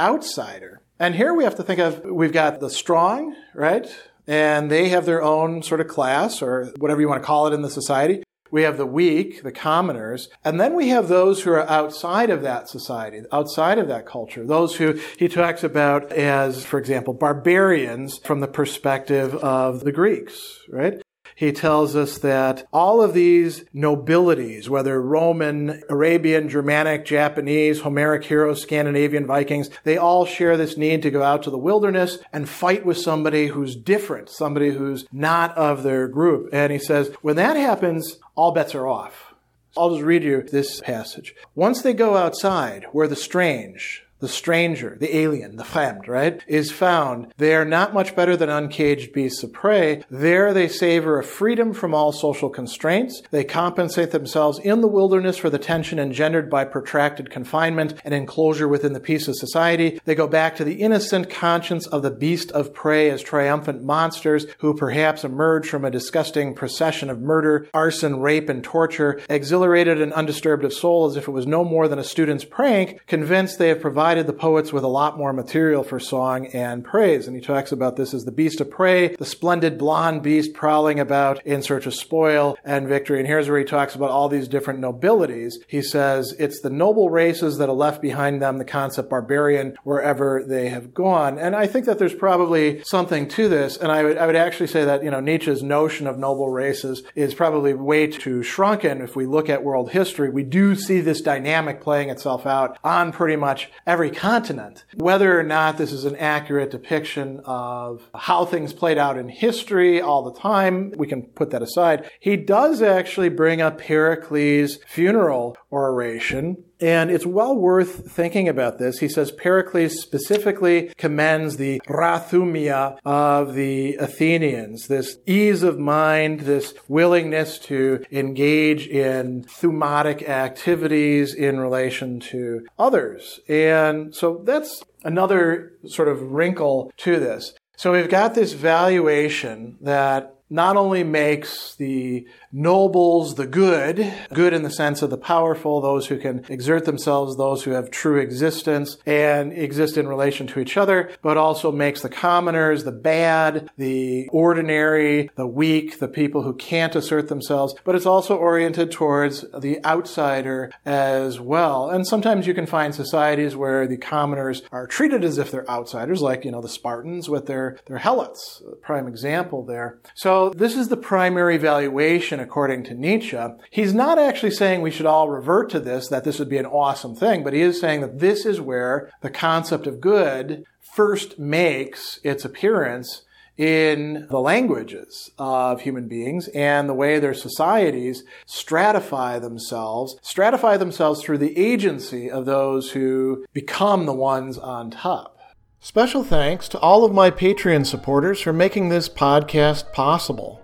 outsider. 0.00 0.80
And 0.98 1.14
here 1.14 1.32
we 1.32 1.44
have 1.44 1.56
to 1.56 1.62
think 1.62 1.78
of 1.78 2.02
we've 2.04 2.32
got 2.32 2.58
the 2.58 2.70
strong, 2.70 3.36
right? 3.54 3.86
And 4.26 4.70
they 4.70 4.88
have 4.88 5.06
their 5.06 5.22
own 5.22 5.62
sort 5.62 5.80
of 5.80 5.86
class 5.86 6.42
or 6.42 6.72
whatever 6.78 7.00
you 7.00 7.08
want 7.08 7.22
to 7.22 7.26
call 7.26 7.46
it 7.46 7.54
in 7.54 7.62
the 7.62 7.70
society. 7.70 8.23
We 8.54 8.62
have 8.62 8.76
the 8.76 8.86
weak, 8.86 9.42
the 9.42 9.50
commoners, 9.50 10.28
and 10.44 10.60
then 10.60 10.76
we 10.76 10.90
have 10.90 11.08
those 11.08 11.42
who 11.42 11.50
are 11.50 11.68
outside 11.68 12.30
of 12.30 12.42
that 12.42 12.68
society, 12.68 13.22
outside 13.32 13.78
of 13.78 13.88
that 13.88 14.06
culture. 14.06 14.46
Those 14.46 14.76
who 14.76 14.92
he 15.18 15.26
talks 15.26 15.64
about 15.64 16.12
as, 16.12 16.64
for 16.64 16.78
example, 16.78 17.14
barbarians 17.14 18.18
from 18.18 18.38
the 18.38 18.46
perspective 18.46 19.34
of 19.34 19.82
the 19.82 19.90
Greeks, 19.90 20.60
right? 20.68 21.02
he 21.34 21.52
tells 21.52 21.96
us 21.96 22.18
that 22.18 22.66
all 22.72 23.02
of 23.02 23.12
these 23.12 23.64
nobilities, 23.72 24.70
whether 24.70 25.00
Roman, 25.00 25.82
Arabian, 25.88 26.48
Germanic, 26.48 27.04
Japanese, 27.04 27.80
Homeric 27.80 28.24
heroes, 28.24 28.62
Scandinavian 28.62 29.26
Vikings, 29.26 29.70
they 29.84 29.96
all 29.96 30.26
share 30.26 30.56
this 30.56 30.76
need 30.76 31.02
to 31.02 31.10
go 31.10 31.22
out 31.22 31.42
to 31.42 31.50
the 31.50 31.58
wilderness 31.58 32.18
and 32.32 32.48
fight 32.48 32.86
with 32.86 32.98
somebody 32.98 33.48
who's 33.48 33.74
different, 33.74 34.28
somebody 34.30 34.70
who's 34.70 35.06
not 35.12 35.56
of 35.56 35.82
their 35.82 36.06
group. 36.06 36.50
And 36.52 36.72
he 36.72 36.78
says, 36.78 37.10
when 37.20 37.36
that 37.36 37.56
happens, 37.56 38.18
all 38.34 38.52
bets 38.52 38.74
are 38.74 38.86
off. 38.86 39.34
I'll 39.76 39.90
just 39.90 40.02
read 40.02 40.22
you 40.22 40.42
this 40.42 40.80
passage. 40.80 41.34
Once 41.54 41.82
they 41.82 41.94
go 41.94 42.16
outside, 42.16 42.86
where 42.92 43.08
the 43.08 43.16
strange, 43.16 44.03
the 44.20 44.28
stranger, 44.28 44.96
the 44.98 45.16
alien, 45.16 45.56
the 45.56 45.64
fremd, 45.64 46.08
right, 46.08 46.42
is 46.46 46.72
found, 46.72 47.32
they 47.36 47.54
are 47.54 47.64
not 47.64 47.92
much 47.92 48.16
better 48.16 48.36
than 48.36 48.48
uncaged 48.48 49.12
beasts 49.12 49.42
of 49.42 49.52
prey. 49.52 50.02
There 50.08 50.54
they 50.54 50.68
savor 50.68 51.18
a 51.18 51.24
freedom 51.24 51.74
from 51.74 51.94
all 51.94 52.12
social 52.12 52.48
constraints. 52.48 53.22
They 53.30 53.44
compensate 53.44 54.12
themselves 54.12 54.58
in 54.60 54.80
the 54.80 54.88
wilderness 54.88 55.36
for 55.36 55.50
the 55.50 55.58
tension 55.58 55.98
engendered 55.98 56.48
by 56.48 56.64
protracted 56.64 57.30
confinement 57.30 57.94
and 58.04 58.14
enclosure 58.14 58.68
within 58.68 58.92
the 58.92 59.00
peace 59.00 59.28
of 59.28 59.36
society. 59.36 60.00
They 60.04 60.14
go 60.14 60.28
back 60.28 60.56
to 60.56 60.64
the 60.64 60.80
innocent 60.80 61.28
conscience 61.28 61.86
of 61.86 62.02
the 62.02 62.10
beast 62.10 62.50
of 62.52 62.72
prey 62.72 63.10
as 63.10 63.22
triumphant 63.22 63.82
monsters 63.82 64.46
who 64.58 64.74
perhaps 64.74 65.24
emerge 65.24 65.68
from 65.68 65.84
a 65.84 65.90
disgusting 65.90 66.54
procession 66.54 67.10
of 67.10 67.20
murder, 67.20 67.68
arson, 67.74 68.20
rape, 68.20 68.48
and 68.48 68.64
torture, 68.64 69.20
exhilarated 69.28 70.00
and 70.00 70.12
undisturbed 70.14 70.64
of 70.64 70.72
soul 70.72 71.06
as 71.06 71.16
if 71.16 71.28
it 71.28 71.32
was 71.32 71.46
no 71.46 71.64
more 71.64 71.88
than 71.88 71.98
a 71.98 72.04
student's 72.04 72.44
prank, 72.44 73.00
convinced 73.06 73.58
they 73.58 73.68
have 73.68 73.80
provided 73.80 74.03
provided 74.04 74.26
the 74.26 74.34
poets 74.34 74.70
with 74.70 74.84
a 74.84 74.86
lot 74.86 75.16
more 75.16 75.32
material 75.32 75.82
for 75.82 75.98
song 75.98 76.46
and 76.48 76.84
praise. 76.84 77.26
And 77.26 77.34
he 77.34 77.40
talks 77.40 77.72
about 77.72 77.96
this 77.96 78.12
as 78.12 78.26
the 78.26 78.30
beast 78.30 78.60
of 78.60 78.70
prey, 78.70 79.16
the 79.16 79.24
splendid 79.24 79.78
blonde 79.78 80.22
beast 80.22 80.52
prowling 80.52 81.00
about 81.00 81.40
in 81.46 81.62
search 81.62 81.86
of 81.86 81.94
spoil 81.94 82.58
and 82.66 82.86
victory. 82.86 83.18
And 83.18 83.26
here's 83.26 83.48
where 83.48 83.58
he 83.58 83.64
talks 83.64 83.94
about 83.94 84.10
all 84.10 84.28
these 84.28 84.46
different 84.46 84.80
nobilities. 84.80 85.58
He 85.68 85.80
says 85.80 86.34
it's 86.38 86.60
the 86.60 86.68
noble 86.68 87.08
races 87.08 87.56
that 87.56 87.70
have 87.70 87.78
left 87.78 88.02
behind 88.02 88.42
them 88.42 88.58
the 88.58 88.66
concept 88.66 89.08
barbarian 89.08 89.74
wherever 89.84 90.44
they 90.46 90.68
have 90.68 90.92
gone. 90.92 91.38
And 91.38 91.56
I 91.56 91.66
think 91.66 91.86
that 91.86 91.98
there's 91.98 92.14
probably 92.14 92.84
something 92.84 93.26
to 93.28 93.48
this. 93.48 93.78
And 93.78 93.90
I 93.90 94.02
would, 94.02 94.18
I 94.18 94.26
would 94.26 94.36
actually 94.36 94.66
say 94.66 94.84
that, 94.84 95.02
you 95.02 95.10
know, 95.10 95.20
Nietzsche's 95.20 95.62
notion 95.62 96.06
of 96.06 96.18
noble 96.18 96.50
races 96.50 97.04
is 97.14 97.32
probably 97.32 97.72
way 97.72 98.06
too 98.06 98.42
shrunken. 98.42 99.00
If 99.00 99.16
we 99.16 99.24
look 99.24 99.48
at 99.48 99.64
world 99.64 99.92
history, 99.92 100.28
we 100.28 100.42
do 100.42 100.74
see 100.74 101.00
this 101.00 101.22
dynamic 101.22 101.80
playing 101.80 102.10
itself 102.10 102.44
out 102.44 102.76
on 102.84 103.10
pretty 103.10 103.36
much 103.36 103.70
every 103.86 103.93
every 103.94 104.10
continent. 104.10 104.84
Whether 104.96 105.38
or 105.38 105.44
not 105.44 105.78
this 105.78 105.92
is 105.92 106.04
an 106.04 106.16
accurate 106.16 106.72
depiction 106.72 107.40
of 107.44 108.10
how 108.12 108.44
things 108.44 108.72
played 108.72 108.98
out 108.98 109.16
in 109.16 109.28
history 109.28 110.00
all 110.00 110.24
the 110.24 110.36
time, 110.36 110.92
we 110.96 111.06
can 111.06 111.22
put 111.22 111.50
that 111.50 111.62
aside. 111.62 112.10
He 112.18 112.36
does 112.36 112.82
actually 112.82 113.28
bring 113.28 113.60
up 113.60 113.78
Pericles' 113.78 114.78
funeral 114.84 115.56
oration 115.70 116.63
and 116.80 117.10
it's 117.10 117.26
well 117.26 117.54
worth 117.54 118.10
thinking 118.10 118.48
about 118.48 118.78
this. 118.78 118.98
He 118.98 119.08
says 119.08 119.30
Pericles 119.30 120.00
specifically 120.00 120.92
commends 120.96 121.56
the 121.56 121.80
rhathymia 121.88 122.98
of 123.04 123.54
the 123.54 123.94
Athenians, 123.96 124.88
this 124.88 125.18
ease 125.26 125.62
of 125.62 125.78
mind, 125.78 126.40
this 126.40 126.74
willingness 126.88 127.58
to 127.60 128.04
engage 128.10 128.86
in 128.86 129.44
thumatic 129.44 130.28
activities 130.28 131.34
in 131.34 131.60
relation 131.60 132.20
to 132.20 132.66
others. 132.78 133.40
And 133.48 134.14
so 134.14 134.42
that's 134.44 134.82
another 135.04 135.72
sort 135.86 136.08
of 136.08 136.32
wrinkle 136.32 136.92
to 136.98 137.18
this. 137.18 137.54
So 137.76 137.92
we've 137.92 138.08
got 138.08 138.34
this 138.34 138.52
valuation 138.52 139.76
that 139.80 140.34
not 140.50 140.76
only 140.76 141.02
makes 141.02 141.74
the 141.76 142.26
nobles 142.54 143.34
the 143.34 143.46
good, 143.46 144.14
good 144.32 144.52
in 144.52 144.62
the 144.62 144.70
sense 144.70 145.02
of 145.02 145.10
the 145.10 145.18
powerful, 145.18 145.80
those 145.80 146.06
who 146.06 146.16
can 146.16 146.44
exert 146.48 146.84
themselves, 146.84 147.36
those 147.36 147.64
who 147.64 147.72
have 147.72 147.90
true 147.90 148.20
existence 148.20 148.96
and 149.04 149.52
exist 149.52 149.98
in 149.98 150.06
relation 150.06 150.46
to 150.46 150.60
each 150.60 150.76
other, 150.76 151.10
but 151.20 151.36
also 151.36 151.72
makes 151.72 152.00
the 152.02 152.08
commoners 152.08 152.84
the 152.84 152.92
bad, 152.92 153.68
the 153.76 154.28
ordinary, 154.30 155.30
the 155.34 155.46
weak, 155.46 155.98
the 155.98 156.06
people 156.06 156.42
who 156.42 156.54
can't 156.54 156.94
assert 156.94 157.28
themselves, 157.28 157.74
but 157.82 157.96
it's 157.96 158.06
also 158.06 158.36
oriented 158.36 158.92
towards 158.92 159.44
the 159.58 159.84
outsider 159.84 160.70
as 160.86 161.40
well. 161.40 161.90
And 161.90 162.06
sometimes 162.06 162.46
you 162.46 162.54
can 162.54 162.66
find 162.66 162.94
societies 162.94 163.56
where 163.56 163.88
the 163.88 163.96
commoners 163.96 164.62
are 164.70 164.86
treated 164.86 165.24
as 165.24 165.38
if 165.38 165.50
they're 165.50 165.68
outsiders, 165.68 166.22
like, 166.22 166.44
you 166.44 166.52
know, 166.52 166.62
the 166.62 166.68
Spartans 166.68 167.28
with 167.28 167.46
their, 167.46 167.78
their 167.86 167.98
helots, 167.98 168.62
prime 168.80 169.08
example 169.08 169.64
there. 169.64 169.98
So 170.14 170.50
this 170.50 170.76
is 170.76 170.86
the 170.86 170.96
primary 170.96 171.56
valuation 171.56 172.43
according 172.44 172.84
to 172.84 172.94
Nietzsche. 172.94 173.36
He's 173.70 173.92
not 173.92 174.18
actually 174.20 174.52
saying 174.52 174.80
we 174.80 174.92
should 174.92 175.06
all 175.06 175.28
revert 175.28 175.68
to 175.70 175.80
this, 175.80 176.06
that 176.08 176.22
this 176.22 176.38
would 176.38 176.48
be 176.48 176.58
an 176.58 176.66
awesome 176.66 177.16
thing, 177.16 177.42
but 177.42 177.54
he 177.54 177.60
is 177.60 177.80
saying 177.80 178.02
that 178.02 178.20
this 178.20 178.46
is 178.46 178.60
where 178.60 179.10
the 179.22 179.30
concept 179.30 179.88
of 179.88 180.00
good 180.00 180.64
first 180.80 181.38
makes 181.40 182.20
its 182.22 182.44
appearance 182.44 183.22
in 183.56 184.26
the 184.30 184.40
languages 184.40 185.30
of 185.38 185.80
human 185.80 186.08
beings 186.08 186.48
and 186.48 186.88
the 186.88 186.94
way 186.94 187.18
their 187.18 187.34
societies 187.34 188.24
stratify 188.46 189.40
themselves, 189.40 190.16
stratify 190.22 190.78
themselves 190.78 191.22
through 191.22 191.38
the 191.38 191.56
agency 191.56 192.30
of 192.30 192.46
those 192.46 192.92
who 192.92 193.44
become 193.52 194.06
the 194.06 194.12
ones 194.12 194.58
on 194.58 194.90
top. 194.90 195.38
Special 195.80 196.24
thanks 196.24 196.68
to 196.68 196.78
all 196.78 197.04
of 197.04 197.12
my 197.12 197.30
Patreon 197.30 197.84
supporters 197.86 198.40
for 198.40 198.52
making 198.52 198.88
this 198.88 199.08
podcast 199.08 199.92
possible. 199.92 200.63